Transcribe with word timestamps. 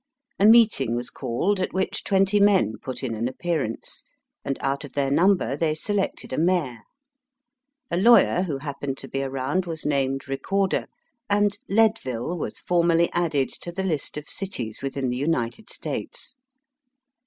A 0.39 0.47
meeting 0.47 0.95
was 0.95 1.11
called, 1.11 1.59
at 1.59 1.73
which 1.73 2.03
twenty 2.03 2.39
men 2.39 2.73
put 2.81 3.03
in 3.03 3.13
an 3.13 3.27
appearance, 3.27 4.03
and 4.43 4.57
out 4.59 4.83
of 4.83 4.93
their 4.93 5.11
number 5.11 5.55
they 5.55 5.75
selected 5.75 6.33
a 6.33 6.39
mayor. 6.39 6.79
A 7.91 7.97
lawyer 7.97 8.41
who 8.41 8.57
happened 8.57 8.97
to 8.97 9.07
be 9.07 9.21
around 9.21 9.67
was 9.67 9.85
named 9.85 10.27
recorder, 10.27 10.87
and 11.29 11.55
Leadville 11.69 12.35
was 12.35 12.57
formally 12.57 13.11
added 13.13 13.49
to 13.61 13.71
the 13.71 13.83
list 13.83 14.17
of 14.17 14.27
cities 14.27 14.81
within 14.81 15.09
the 15.09 15.17
United 15.17 15.69
States. 15.69 16.35